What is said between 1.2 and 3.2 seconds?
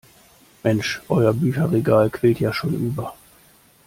Bücherregal quillt ja schon über.